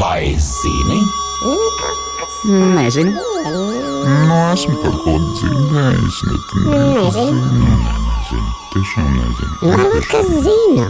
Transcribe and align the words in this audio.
Vai 0.00 0.36
zini? 0.38 1.00
Nezinu. 2.74 3.10
Nu, 4.26 4.36
esmu 4.52 4.76
par 4.80 4.94
ko 5.04 5.12
dzirdējis, 5.20 6.20
bet 6.30 6.54
nezinu. 6.64 7.34
nezinu. 7.60 8.46
Tiešām 8.72 9.10
nezinu. 9.18 9.58
Varbūt 9.60 10.08
kas 10.08 10.30
zina. 10.46 10.86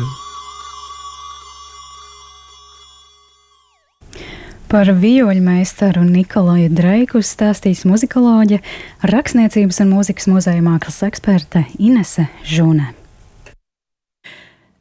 Par 4.71 4.93
vioļmeistaru 5.03 6.07
Nikolaju 6.07 6.71
Dreiku 6.71 7.25
stāstīs 7.27 7.83
muzikoloģe, 7.91 8.63
rakstniecības 9.11 9.83
un 9.83 9.93
mūzikas 9.97 10.31
muzeja 10.31 10.63
mākslas 10.63 11.03
eksperte 11.11 11.67
Inese 11.83 12.31
Žūne. 12.47 13.00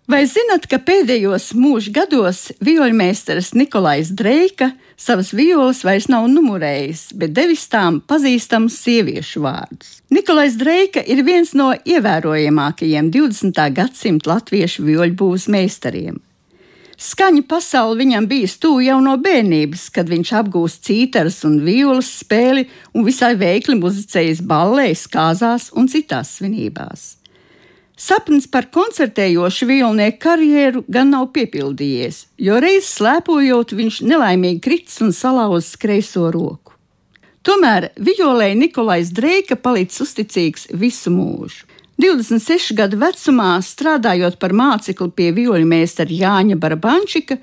Vai 0.10 0.24
zinat, 0.26 0.64
ka 0.66 0.80
pēdējos 0.82 1.52
mūža 1.54 1.92
gados 1.94 2.38
vioļmeistars 2.66 3.52
Nikolais 3.54 4.08
Dreika 4.18 4.72
savas 4.98 5.30
violas 5.38 5.84
vairs 5.86 6.08
nav 6.10 6.26
numurējis, 6.34 7.04
bet 7.14 7.36
devis 7.38 7.68
tām 7.70 8.00
pazīstamus 8.10 8.80
sieviešu 8.82 9.44
vārdus? 9.44 10.00
Nikolais 10.10 10.56
Dreika 10.58 11.04
ir 11.06 11.22
viens 11.28 11.54
no 11.54 11.68
ievērojamākajiem 11.78 13.12
20. 13.14 13.62
gadsimta 13.78 14.32
latviešu 14.32 14.88
vioļbūves 14.88 15.46
meistariem. 15.54 16.18
Skaņa 16.98 17.46
pasaule 17.46 18.02
viņam 18.02 18.26
bija 18.34 18.50
stūja 18.50 18.96
jau 18.96 18.98
no 19.06 19.14
bērnības, 19.22 19.86
kad 19.94 20.10
viņš 20.10 20.34
apgūst 20.42 20.90
cītaras 20.90 21.44
un 21.46 21.62
violas 21.70 22.10
spēli 22.24 22.66
un 22.98 23.06
visai 23.06 23.36
veikli 23.38 23.78
muzicējas 23.78 24.42
ballēs, 24.42 25.06
kāzās 25.14 25.70
un 25.78 25.86
citās 25.86 26.34
svinībās. 26.42 27.19
Sapnis 28.00 28.46
par 28.48 28.70
koncertējošu 28.72 29.66
violnieku 29.68 30.22
karjeru 30.24 30.86
gan 30.88 31.10
nav 31.12 31.26
piepildījies, 31.36 32.22
jo 32.40 32.56
reiz 32.64 32.88
slēpojot, 32.94 33.74
viņš 33.76 33.98
nelaimīgi 34.08 34.62
kritis 34.64 35.02
un 35.04 35.12
salauzis 35.12 35.76
kreiso 35.82 36.30
roku. 36.32 36.78
Tomēr 37.44 37.90
violēji 38.00 38.56
Nikolais 38.62 39.12
Dreika 39.16 39.58
palicis 39.60 40.06
uzticīgs 40.06 40.70
visu 40.80 41.12
mūžu. 41.12 41.68
26 42.00 42.72
gadu 42.80 43.02
vecumā, 43.02 43.58
strādājot 43.60 44.40
par 44.40 44.56
mācekli 44.56 45.12
pie 45.12 45.34
viļņu 45.36 45.68
meistara 45.68 46.20
Jāņa 46.22 46.56
Barabančika, 46.56 47.36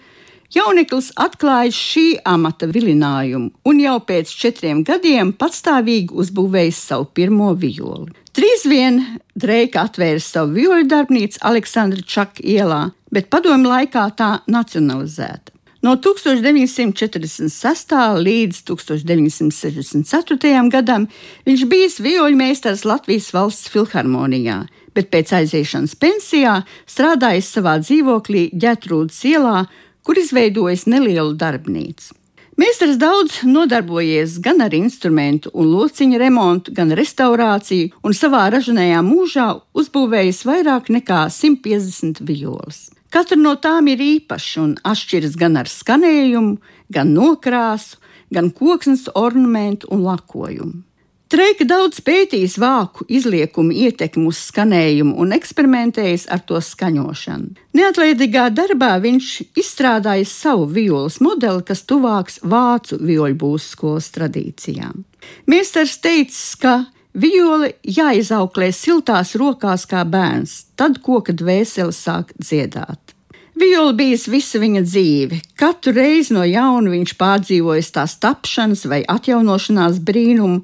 jauneklis 0.54 1.10
atklājis 1.16 1.80
šī 1.90 2.04
amata 2.28 2.68
vilinājumu 2.70 3.50
un 3.66 3.82
jau 3.82 3.96
pēc 4.06 4.30
četriem 4.42 4.84
gadiem 4.86 5.32
patstāvīgi 5.32 6.14
uzbūvējis 6.14 6.84
savu 6.90 7.08
pirmo 7.16 7.54
violi. 7.54 8.12
Drīz 8.36 8.66
vien 8.68 9.00
Dreika 9.34 9.86
atvēra 9.88 10.20
savu 10.20 10.58
viļņu 10.58 10.88
darbnīcu 10.92 11.40
Aleksandra 11.48 12.04
Čaka 12.04 12.44
ielā, 12.44 12.82
bet 13.10 13.30
padomu 13.32 13.70
laikā 13.70 14.10
tā 14.18 14.32
nacionalizēta. 14.46 15.56
No 15.86 15.92
1946. 16.02 17.92
līdz 18.18 18.56
1964. 18.66 20.70
gadam 20.72 21.06
viņš 21.46 21.62
bija 21.70 21.90
viļņu 22.06 22.38
meistars 22.40 22.82
Latvijas 22.88 23.28
valsts 23.32 23.70
filharmonijā, 23.70 24.64
bet 24.96 25.12
pēc 25.12 25.32
aiziešanas 25.40 25.94
pensijā 26.00 26.56
strādājis 26.90 27.52
savā 27.54 27.76
dzīvoklī 27.84 28.48
Ģetrūdas 28.56 29.20
ielā, 29.30 29.58
kur 30.06 30.18
izveidojis 30.22 30.86
nelielu 30.86 31.34
darbnīcu. 31.34 32.14
Meistars 32.56 32.96
daudz 32.96 33.42
nodarbojies 33.44 34.38
gan 34.40 34.62
ar 34.64 34.72
instrumentu 34.72 35.50
un 35.52 35.66
lociņu 35.74 36.20
remontu, 36.22 36.72
gan 36.72 36.94
restaurāciju, 36.96 37.90
un 38.00 38.16
savā 38.16 38.46
ražanajā 38.54 39.02
mūžā 39.04 39.50
uzbūvējis 39.76 40.40
vairāk 40.48 40.88
nekā 40.94 41.26
150 41.34 42.22
violas. 42.24 42.86
Katra 43.12 43.36
no 43.36 43.52
tām 43.60 43.90
ir 43.92 44.00
īpaša 44.00 44.62
un 44.62 44.72
atšķiras 44.88 45.36
gan 45.36 45.60
ar 45.60 45.68
skanējumu, 45.68 46.56
gan 46.96 47.12
nokrāsu, 47.12 48.00
gan 48.32 48.48
koksnes 48.48 49.10
ornamentu 49.12 49.92
un 49.92 50.06
lakojumu. 50.08 50.85
Treika 51.26 51.64
daudz 51.66 51.98
pētījis 52.06 52.52
vāku 52.62 53.02
izliekumu 53.10 53.74
ietekmi 53.74 54.28
uz 54.30 54.44
skanējumu 54.46 55.16
un 55.18 55.34
eksperimentējis 55.34 56.28
ar 56.30 56.44
to 56.46 56.60
skaņošanu. 56.62 57.56
Neatlaidīgā 57.74 58.44
darbā 58.54 58.92
viņš 59.02 59.30
izstrādājis 59.58 60.36
savu 60.44 60.68
violas 60.70 61.18
modeli, 61.18 61.64
kas 61.66 61.82
tuvāks 61.90 62.38
vācu 62.46 63.00
vioļbūs 63.02 63.66
skolas 63.74 64.12
tradīcijām. 64.14 65.02
Mēsters 65.50 65.96
teica, 65.98 66.38
ka 66.62 66.76
violi 67.18 67.72
jāizauklē 67.82 68.70
siltās 68.70 69.34
rokās 69.34 69.88
kā 69.90 70.06
bērns, 70.06 70.60
tad 70.78 71.02
koka 71.02 71.34
dvēsele 71.34 71.90
sāk 71.90 72.36
dziedāt. 72.38 73.16
Viola 73.58 73.96
bijis 73.98 74.28
visa 74.30 74.62
viņa 74.62 74.86
dzīve. 74.86 75.42
Katru 75.58 75.96
reizi 75.96 76.38
no 76.38 76.46
jauna 76.46 76.92
viņš 76.92 77.18
pārdzīvojis 77.18 77.94
tās 77.98 78.18
tapšanas 78.22 78.86
vai 78.86 79.02
atjaunošanās 79.08 79.98
brīnumu, 80.06 80.60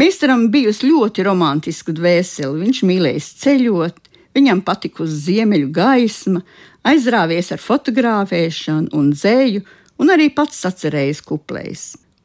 Meistaram 0.00 0.46
bijusi 0.48 0.88
ļoti 0.88 1.24
romantiska 1.26 1.92
dvēsele. 1.92 2.62
Viņš 2.62 2.78
mīlējis 2.88 3.26
ceļot, 3.42 3.98
viņam 4.32 4.62
patikusi 4.64 5.18
ziemeļu 5.26 5.66
gaisma, 5.76 6.40
aizrāvies 6.88 7.50
ar 7.52 7.60
fotografēšanu 7.60 8.94
un 8.96 9.10
dzēju, 9.12 9.60
un 10.00 10.12
arī 10.14 10.30
pats 10.32 10.62
sacerējis 10.64 11.20
kuplējs. 11.26 11.82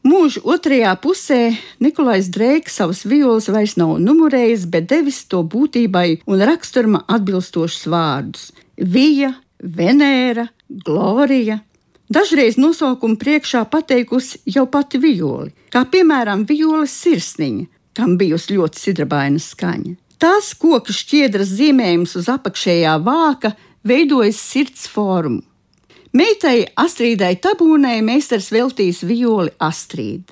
Mūža 0.07 0.45
otrajā 0.55 0.93
pusē 1.03 1.41
Nikolais 1.83 2.29
Dreiks 2.31 2.77
savus 2.79 3.03
violas 3.09 3.49
vairs 3.51 3.75
nav 3.81 3.97
numurējis, 3.99 4.67
bet 4.71 4.87
devis 4.93 5.25
to 5.27 5.41
būtībai 5.43 6.21
un 6.31 6.45
raksturma 6.47 7.03
atbilstošus 7.11 7.89
vārdus- 7.91 8.51
Vija, 8.95 9.33
Venēra, 9.59 10.47
Glorija, 10.69 11.59
Dažreiz 12.05 12.59
nosaukumu 12.61 13.17
priekšā 13.17 13.63
pateikusi 13.65 14.37
jau 14.45 14.67
pati 14.69 14.99
violi, 15.01 15.49
kā 15.73 15.81
piemēram 15.89 16.43
violas 16.45 16.93
sirsniņa, 17.01 17.65
kam 17.97 18.17
bijusi 18.19 18.57
ļoti 18.59 18.81
sidrabaina 18.81 19.41
skaņa. 19.41 19.95
Tās 20.21 20.53
koka 20.53 20.93
šķiedras 20.93 21.49
zīmējums 21.57 22.13
uz 22.19 22.29
apakšējā 22.29 22.93
vāka 23.03 23.55
veidojas 23.83 24.37
sirds 24.37 24.85
formu. 24.87 25.41
Meitai 26.15 26.69
Astrīdai 26.79 27.33
Tabūnai 27.43 27.97
meistars 28.05 28.51
veltīs 28.53 29.01
violi 29.03 29.51
Astrīdu. 29.59 30.31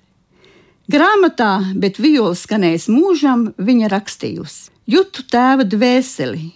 Grāmatā, 0.93 1.73
bet 1.75 1.97
viola 1.99 2.35
skanēs 2.37 2.85
mūžam, 2.91 3.49
viņa 3.57 3.89
rakstījusi: 3.91 4.69
Jūtu 4.93 5.25
tēva 5.31 5.65
dvēseli, 5.67 6.51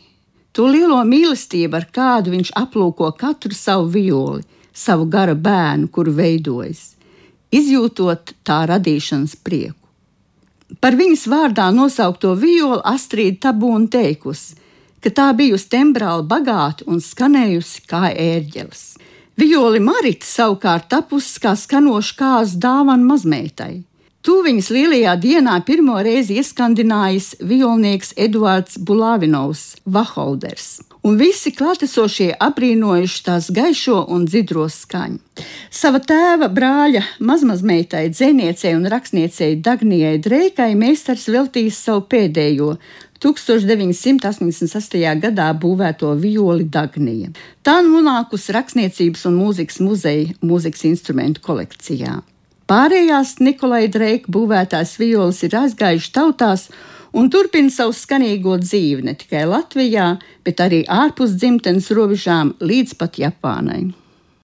to 0.54 0.68
lielo 0.70 1.00
mīlestību, 1.08 1.80
ar 1.80 1.90
kādu 1.92 2.36
viņš 2.36 2.54
aplūko 2.60 3.10
katru 3.20 3.56
savu 3.56 3.90
violi 3.98 4.46
savu 4.78 5.08
gara 5.10 5.34
bērnu, 5.34 5.90
kuru 5.90 6.14
veidojas, 6.18 6.94
izjūtot 7.54 8.36
tā 8.46 8.62
radīšanas 8.70 9.36
prieku. 9.44 9.82
Par 10.84 10.98
viņas 11.00 11.26
vārdā 11.32 11.70
nosaukto 11.72 12.34
violu 12.36 12.82
Astrīda 12.86 13.48
Tabūna 13.48 13.88
teikusi, 13.92 14.58
ka 15.02 15.10
tā 15.10 15.28
bijusi 15.38 15.70
tembrāli 15.72 16.28
bagāta 16.28 16.86
un 16.92 17.00
skanējusi 17.04 17.86
kā 17.88 18.10
ērģelis. 18.12 18.84
Violi 19.38 19.80
Marita 19.80 20.26
savukārt 20.26 20.90
tapusi 20.92 21.40
kā 21.44 21.54
skanoša 21.56 22.16
kāzu 22.20 22.60
dāvana 22.60 23.06
mazmeitai. 23.06 23.84
To 24.28 24.42
viņas 24.44 24.68
lielajā 24.76 25.14
dienā 25.24 25.56
pirmo 25.64 25.96
reizi 26.04 26.42
ieskandinājis 26.42 27.38
violnieks 27.48 28.12
Eduards 28.20 28.76
Bulāvinovs, 28.76 29.78
Vaholders 29.88 30.78
un 31.08 31.16
visi 31.20 31.54
klātesošie 31.56 32.34
apbrīnojuši 32.44 33.24
tās 33.24 33.50
gaišo 33.56 34.02
un 34.14 34.26
dzidro 34.28 34.68
skaņu. 34.72 35.20
Sava 35.72 36.02
tēva 36.04 36.50
brāļa 36.52 37.04
mazmazmeitai, 37.24 38.08
dzēniecei 38.12 38.74
un 38.76 38.88
rakstniecei 38.92 39.60
Dagnijai 39.64 40.18
Dreikai 40.24 40.74
meistars 40.80 41.28
veltījis 41.32 41.82
savu 41.88 42.04
pēdējo 42.12 42.76
1988. 43.24 45.20
gadā 45.24 45.50
būvēto 45.58 46.12
violi 46.22 46.68
Dagnija. 46.70 47.32
Tā 47.66 47.80
nonākusi 47.86 48.54
Rakstniecības 48.58 49.26
un 49.30 49.40
mūzikas 49.42 49.80
muzeja 49.82 50.36
mūzikas 50.44 50.84
instrumentu 50.92 51.42
kolekcijā. 51.46 52.20
Pārējās 52.68 53.38
Nikolai 53.40 53.86
Dreika 53.88 54.28
būvētās 54.28 54.98
violas 55.00 55.38
ir 55.48 55.54
aizgājušas 55.56 56.12
tautās 56.18 56.66
un 57.16 57.30
turpina 57.32 57.72
savu 57.72 57.96
skanīgo 57.96 58.58
dzīvi 58.60 59.06
ne 59.08 59.14
tikai 59.16 59.46
Latvijā, 59.48 60.10
bet 60.44 60.60
arī 60.66 60.82
ārpus 60.92 61.38
dzimtenes 61.40 61.88
robežām 61.96 62.58
līdz 62.60 62.98
pat 63.00 63.22
Japānai. 63.24 63.86